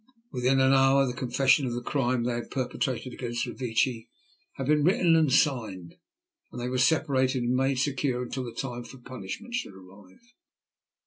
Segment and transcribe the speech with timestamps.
[0.31, 4.07] Within an hour the confession of the crime they had perpetrated against Revecce
[4.53, 5.93] had been written and signed,
[6.51, 10.25] and they were separated and made secure until the time for punishment should arrive.